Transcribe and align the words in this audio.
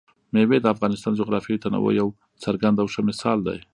مېوې 0.33 0.57
د 0.61 0.65
افغانستان 0.73 1.11
د 1.13 1.17
جغرافیوي 1.21 1.61
تنوع 1.63 1.91
یو 2.01 2.07
څرګند 2.43 2.75
او 2.81 2.87
ښه 2.93 3.01
مثال 3.09 3.37
دی. 3.47 3.59